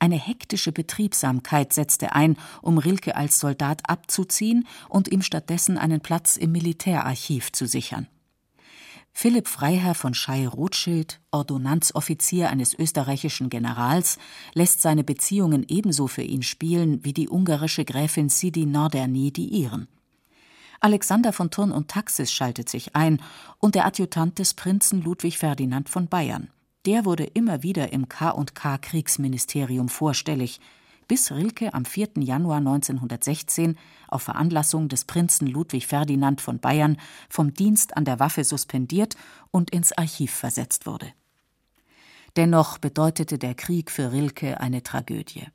Eine 0.02 0.16
hektische 0.16 0.72
Betriebsamkeit 0.72 1.74
setzte 1.74 2.16
ein, 2.16 2.36
um 2.64 2.80
Rilke 2.80 3.16
als 3.16 3.40
Soldat 3.40 3.88
abzuziehen 3.88 4.68
und 4.90 5.12
ihm 5.12 5.22
stattdessen 5.22 5.78
einen 5.78 6.02
Platz 6.02 6.38
im 6.38 6.52
Militärarchiv 6.54 7.52
zu 7.52 7.68
sichern. 7.68 8.08
Philipp 9.14 9.48
Freiherr 9.48 9.94
von 9.94 10.16
Schey-Rothschild, 10.16 11.22
Ordonnanzoffizier 11.30 12.50
eines 12.50 12.74
österreichischen 12.74 13.52
Generals, 13.52 14.18
lässt 14.56 14.82
seine 14.82 15.04
Beziehungen 15.04 15.64
ebenso 15.68 16.08
für 16.08 16.24
ihn 16.24 16.42
spielen 16.42 17.06
wie 17.06 17.14
die 17.14 17.30
ungarische 17.30 17.86
Gräfin 17.86 18.30
Sidi 18.30 18.66
Norderny 18.66 19.32
die 19.32 19.50
ihren. 19.50 19.88
Alexander 20.80 21.32
von 21.32 21.52
Thurn 21.52 21.72
und 21.72 21.90
Taxis 21.90 22.32
schaltet 22.32 22.70
sich 22.70 22.96
ein 22.96 23.22
und 23.60 23.76
der 23.76 23.86
Adjutant 23.86 24.40
des 24.40 24.56
Prinzen 24.56 25.04
Ludwig 25.04 25.38
Ferdinand 25.38 25.90
von 25.90 26.08
Bayern. 26.08 26.50
Der 26.88 27.06
wurde 27.06 27.26
immer 27.26 27.62
wieder 27.62 27.94
im 27.94 28.10
K&K 28.10 28.80
Kriegsministerium 28.80 29.88
vorstellig, 29.88 30.60
bis 31.08 31.32
Rilke 31.32 31.76
am 31.76 31.86
4. 31.86 32.10
Januar 32.18 32.58
1916 32.58 33.78
auf 34.08 34.24
Veranlassung 34.24 34.90
des 34.90 35.06
Prinzen 35.06 35.46
Ludwig 35.46 35.86
Ferdinand 35.86 36.42
von 36.42 36.60
Bayern 36.60 36.98
vom 37.30 37.54
Dienst 37.54 37.96
an 37.96 38.06
der 38.06 38.20
Waffe 38.20 38.44
suspendiert 38.44 39.16
und 39.52 39.70
ins 39.70 39.92
Archiv 39.92 40.32
versetzt 40.34 40.88
wurde. 40.88 41.08
Dennoch 42.36 42.80
bedeutete 42.80 43.38
der 43.38 43.54
Krieg 43.54 43.92
für 43.92 44.12
Rilke 44.12 44.60
eine 44.60 44.82
Tragödie. 44.82 45.46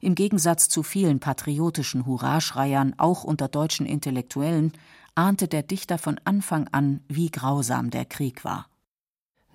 Im 0.00 0.14
Gegensatz 0.14 0.68
zu 0.68 0.82
vielen 0.82 1.18
patriotischen 1.18 2.04
Hurraschreiern, 2.04 2.94
auch 2.98 3.24
unter 3.24 3.48
deutschen 3.48 3.86
Intellektuellen, 3.86 4.72
ahnte 5.14 5.48
der 5.48 5.62
Dichter 5.62 5.96
von 5.96 6.20
Anfang 6.24 6.68
an, 6.72 7.00
wie 7.08 7.30
grausam 7.30 7.90
der 7.90 8.04
Krieg 8.04 8.44
war. 8.44 8.67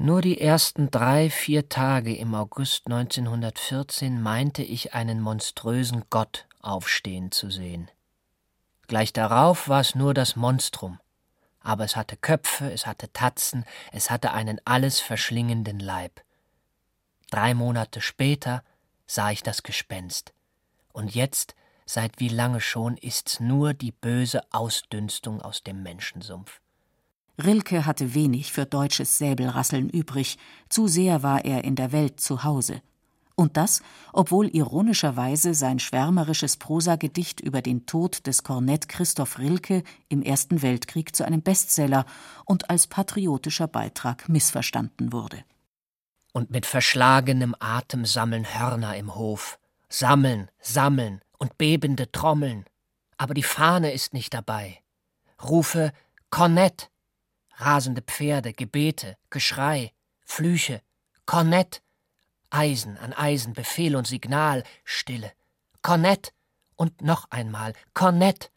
Nur 0.05 0.21
die 0.21 0.41
ersten 0.41 0.91
drei, 0.91 1.29
vier 1.29 1.69
Tage 1.69 2.13
im 2.13 2.35
August 2.35 2.87
1914 2.87 4.21
meinte 4.21 4.61
ich 4.61 4.93
einen 4.93 5.21
monströsen 5.21 6.03
Gott 6.09 6.45
aufstehen 6.59 7.31
zu 7.31 7.49
sehen. 7.49 7.89
Gleich 8.87 9.13
darauf 9.13 9.69
war 9.69 9.79
es 9.79 9.95
nur 9.95 10.13
das 10.13 10.35
Monstrum, 10.35 10.99
aber 11.61 11.85
es 11.85 11.95
hatte 11.95 12.17
Köpfe, 12.17 12.69
es 12.69 12.85
hatte 12.85 13.13
Tatzen, 13.13 13.63
es 13.93 14.11
hatte 14.11 14.33
einen 14.33 14.59
alles 14.65 14.99
verschlingenden 14.99 15.79
Leib. 15.79 16.19
Drei 17.31 17.53
Monate 17.53 18.01
später 18.01 18.61
sah 19.07 19.31
ich 19.31 19.41
das 19.41 19.63
Gespenst. 19.63 20.33
Und 20.91 21.15
jetzt, 21.15 21.55
seit 21.85 22.19
wie 22.19 22.27
lange 22.27 22.59
schon, 22.59 22.97
ist's 22.97 23.39
nur 23.39 23.73
die 23.73 23.93
böse 23.93 24.41
Ausdünstung 24.51 25.41
aus 25.41 25.63
dem 25.63 25.81
Menschensumpf. 25.81 26.59
Rilke 27.37 27.85
hatte 27.85 28.13
wenig 28.13 28.53
für 28.53 28.65
deutsches 28.65 29.17
Säbelrasseln 29.17 29.89
übrig, 29.89 30.37
zu 30.69 30.87
sehr 30.87 31.23
war 31.23 31.45
er 31.45 31.63
in 31.63 31.75
der 31.75 31.91
Welt 31.91 32.19
zu 32.19 32.43
Hause. 32.43 32.81
Und 33.35 33.57
das, 33.57 33.81
obwohl 34.11 34.47
ironischerweise 34.47 35.55
sein 35.55 35.79
schwärmerisches 35.79 36.57
Prosagedicht 36.57 37.41
über 37.41 37.63
den 37.63 37.87
Tod 37.87 38.27
des 38.27 38.43
Kornett 38.43 38.87
Christoph 38.87 39.39
Rilke 39.39 39.83
im 40.09 40.21
Ersten 40.21 40.61
Weltkrieg 40.61 41.15
zu 41.15 41.25
einem 41.25 41.41
Bestseller 41.41 42.05
und 42.45 42.69
als 42.69 42.85
patriotischer 42.85 43.67
Beitrag 43.67 44.29
missverstanden 44.29 45.11
wurde 45.11 45.43
und 46.33 46.49
mit 46.49 46.65
verschlagenem 46.65 47.55
Atem 47.59 48.05
sammeln 48.05 48.45
Hörner 48.59 48.97
im 48.97 49.15
Hof, 49.15 49.59
sammeln, 49.87 50.49
sammeln 50.59 51.21
und 51.37 51.57
bebende 51.57 52.11
Trommeln. 52.11 52.65
Aber 53.17 53.33
die 53.33 53.43
Fahne 53.43 53.93
ist 53.93 54.13
nicht 54.13 54.33
dabei. 54.33 54.81
Rufe 55.41 55.93
Kornett, 56.29 56.89
rasende 57.55 58.01
Pferde, 58.01 58.53
Gebete, 58.53 59.17
Geschrei, 59.29 59.93
Flüche, 60.25 60.81
Kornett, 61.25 61.81
Eisen 62.49 62.97
an 62.97 63.13
Eisen, 63.13 63.53
Befehl 63.53 63.95
und 63.95 64.07
Signal, 64.07 64.63
Stille, 64.83 65.31
Kornett 65.81 66.33
und 66.75 67.01
noch 67.01 67.29
einmal 67.31 67.73
Kornett 67.93 68.51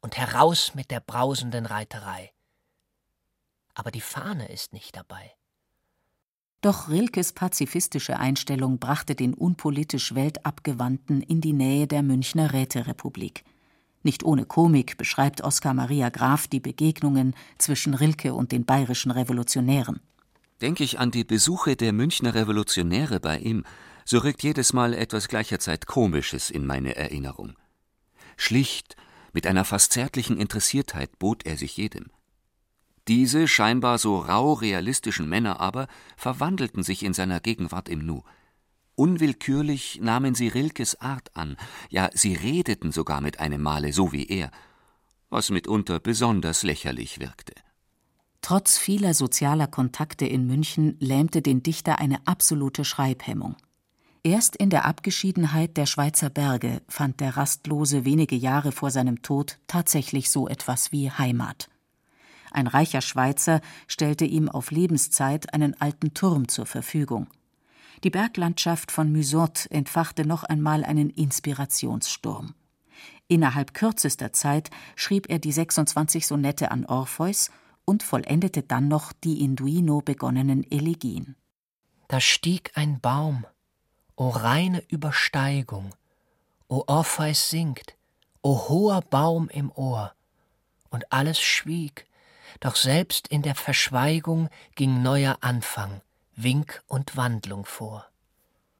und 0.00 0.16
heraus 0.16 0.74
mit 0.74 0.90
der 0.90 1.00
brausenden 1.00 1.66
Reiterei. 1.66 2.32
Aber 3.74 3.90
die 3.90 4.00
Fahne 4.00 4.48
ist 4.48 4.72
nicht 4.72 4.96
dabei. 4.96 5.32
Doch 6.60 6.88
Rilkes 6.88 7.32
pazifistische 7.32 8.18
Einstellung 8.18 8.78
brachte 8.78 9.14
den 9.14 9.34
unpolitisch 9.34 10.14
Weltabgewandten 10.14 11.22
in 11.22 11.40
die 11.40 11.52
Nähe 11.52 11.86
der 11.86 12.02
Münchner 12.02 12.52
Räterepublik. 12.52 13.44
Nicht 14.06 14.22
ohne 14.22 14.44
Komik 14.44 14.98
beschreibt 14.98 15.40
Oskar 15.40 15.74
Maria 15.74 16.10
Graf 16.10 16.46
die 16.46 16.60
Begegnungen 16.60 17.34
zwischen 17.58 17.92
Rilke 17.92 18.34
und 18.34 18.52
den 18.52 18.64
bayerischen 18.64 19.10
Revolutionären. 19.10 19.98
Denke 20.60 20.84
ich 20.84 21.00
an 21.00 21.10
die 21.10 21.24
Besuche 21.24 21.74
der 21.74 21.92
Münchner 21.92 22.36
Revolutionäre 22.36 23.18
bei 23.18 23.36
ihm, 23.38 23.64
so 24.04 24.18
rückt 24.18 24.44
jedes 24.44 24.72
Mal 24.72 24.94
etwas 24.94 25.26
gleicher 25.26 25.58
Zeit 25.58 25.88
Komisches 25.88 26.50
in 26.50 26.66
meine 26.66 26.94
Erinnerung. 26.94 27.54
Schlicht, 28.36 28.94
mit 29.32 29.44
einer 29.44 29.64
fast 29.64 29.92
zärtlichen 29.92 30.38
Interessiertheit 30.38 31.18
bot 31.18 31.44
er 31.44 31.56
sich 31.56 31.76
jedem. 31.76 32.06
Diese 33.08 33.48
scheinbar 33.48 33.98
so 33.98 34.18
rau 34.20 34.52
realistischen 34.52 35.28
Männer 35.28 35.58
aber 35.58 35.88
verwandelten 36.16 36.84
sich 36.84 37.02
in 37.02 37.12
seiner 37.12 37.40
Gegenwart 37.40 37.88
im 37.88 38.06
Nu. 38.06 38.22
Unwillkürlich 38.96 40.00
nahmen 40.02 40.34
sie 40.34 40.48
Rilkes 40.48 41.00
Art 41.00 41.30
an, 41.36 41.56
ja, 41.90 42.08
sie 42.14 42.34
redeten 42.34 42.92
sogar 42.92 43.20
mit 43.20 43.40
einem 43.40 43.62
Male 43.62 43.92
so 43.92 44.12
wie 44.12 44.26
er, 44.26 44.50
was 45.28 45.50
mitunter 45.50 46.00
besonders 46.00 46.62
lächerlich 46.62 47.20
wirkte. 47.20 47.52
Trotz 48.40 48.78
vieler 48.78 49.12
sozialer 49.12 49.66
Kontakte 49.66 50.24
in 50.24 50.46
München 50.46 50.96
lähmte 50.98 51.42
den 51.42 51.62
Dichter 51.62 51.98
eine 51.98 52.26
absolute 52.26 52.84
Schreibhemmung. 52.84 53.56
Erst 54.22 54.56
in 54.56 54.70
der 54.70 54.86
Abgeschiedenheit 54.86 55.76
der 55.76 55.86
Schweizer 55.86 56.30
Berge 56.30 56.80
fand 56.88 57.20
der 57.20 57.36
Rastlose 57.36 58.04
wenige 58.04 58.34
Jahre 58.34 58.72
vor 58.72 58.90
seinem 58.90 59.20
Tod 59.22 59.58
tatsächlich 59.66 60.30
so 60.30 60.48
etwas 60.48 60.90
wie 60.90 61.10
Heimat. 61.10 61.68
Ein 62.50 62.66
reicher 62.66 63.02
Schweizer 63.02 63.60
stellte 63.86 64.24
ihm 64.24 64.48
auf 64.48 64.70
Lebenszeit 64.70 65.52
einen 65.52 65.80
alten 65.80 66.14
Turm 66.14 66.48
zur 66.48 66.64
Verfügung. 66.66 67.26
Die 68.04 68.10
Berglandschaft 68.10 68.92
von 68.92 69.12
Musotte 69.12 69.70
entfachte 69.70 70.26
noch 70.26 70.44
einmal 70.44 70.84
einen 70.84 71.10
Inspirationssturm. 71.10 72.54
Innerhalb 73.28 73.74
kürzester 73.74 74.32
Zeit 74.32 74.70
schrieb 74.94 75.28
er 75.28 75.38
die 75.38 75.52
26 75.52 76.26
Sonette 76.26 76.70
an 76.70 76.84
Orpheus 76.86 77.50
und 77.84 78.02
vollendete 78.02 78.62
dann 78.62 78.88
noch 78.88 79.12
die 79.12 79.42
in 79.42 79.56
Duino 79.56 80.00
begonnenen 80.00 80.70
Elegien. 80.70 81.36
Da 82.08 82.20
stieg 82.20 82.72
ein 82.74 83.00
Baum, 83.00 83.46
o 84.14 84.28
reine 84.28 84.82
Übersteigung, 84.88 85.94
o 86.68 86.84
Orpheus 86.86 87.50
singt, 87.50 87.96
o 88.42 88.68
hoher 88.68 89.00
Baum 89.00 89.48
im 89.48 89.72
Ohr, 89.72 90.14
und 90.90 91.12
alles 91.12 91.40
schwieg, 91.40 92.06
doch 92.60 92.76
selbst 92.76 93.28
in 93.28 93.42
der 93.42 93.54
Verschweigung 93.54 94.48
ging 94.76 95.02
neuer 95.02 95.38
Anfang, 95.40 96.00
Wink 96.38 96.82
und 96.86 97.16
Wandlung 97.16 97.64
vor. 97.64 98.06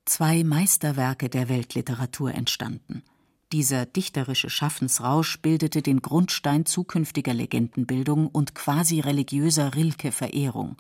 Zwei 0.05 0.45
Meisterwerke 0.45 1.31
der 1.31 1.49
Weltliteratur 1.49 2.35
entstanden. 2.35 3.03
Dieser 3.51 3.87
dichterische 3.87 4.51
Schaffensrausch 4.51 5.41
bildete 5.41 5.81
den 5.81 6.03
Grundstein 6.03 6.67
zukünftiger 6.67 7.33
Legendenbildung 7.33 8.27
und 8.27 8.55
quasi 8.55 9.01
religiöser 9.01 9.75
Rilke-Verehrung. 9.75 10.77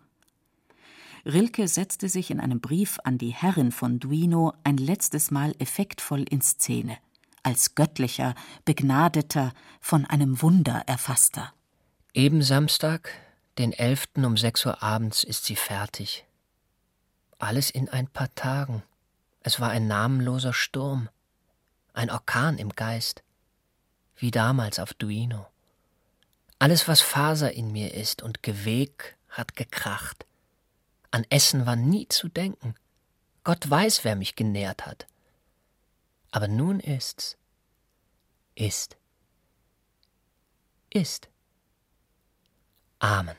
Rilke 1.24 1.66
setzte 1.66 2.10
sich 2.10 2.30
in 2.30 2.40
einem 2.40 2.60
Brief 2.60 2.98
an 3.04 3.16
die 3.16 3.30
Herrin 3.30 3.72
von 3.72 3.98
Duino 3.98 4.52
ein 4.62 4.76
letztes 4.76 5.30
Mal 5.30 5.54
effektvoll 5.58 6.24
in 6.28 6.42
Szene, 6.42 6.98
als 7.42 7.74
göttlicher, 7.74 8.34
begnadeter, 8.66 9.54
von 9.80 10.04
einem 10.04 10.42
Wunder 10.42 10.82
erfasster. 10.86 11.54
Eben 12.12 12.42
Samstag, 12.42 13.10
den 13.56 13.72
11. 13.72 14.08
um 14.16 14.36
sechs 14.36 14.66
Uhr 14.66 14.82
abends, 14.82 15.24
ist 15.24 15.46
sie 15.46 15.56
fertig. 15.56 16.25
Alles 17.38 17.70
in 17.70 17.88
ein 17.88 18.08
paar 18.08 18.34
Tagen. 18.34 18.82
Es 19.40 19.60
war 19.60 19.70
ein 19.70 19.86
namenloser 19.86 20.52
Sturm, 20.52 21.08
ein 21.92 22.10
Orkan 22.10 22.58
im 22.58 22.70
Geist, 22.70 23.22
wie 24.16 24.30
damals 24.30 24.78
auf 24.78 24.94
Duino. 24.94 25.46
Alles, 26.58 26.88
was 26.88 27.02
Faser 27.02 27.52
in 27.52 27.70
mir 27.70 27.94
ist 27.94 28.22
und 28.22 28.42
Geweg, 28.42 29.16
hat 29.28 29.56
gekracht. 29.56 30.26
An 31.10 31.24
Essen 31.28 31.66
war 31.66 31.76
nie 31.76 32.08
zu 32.08 32.28
denken. 32.28 32.74
Gott 33.44 33.68
weiß, 33.68 34.04
wer 34.04 34.16
mich 34.16 34.34
genährt 34.34 34.86
hat. 34.86 35.06
Aber 36.30 36.48
nun 36.48 36.80
ist's. 36.80 37.36
Ist. 38.54 38.96
Ist. 40.90 41.28
Amen. 42.98 43.36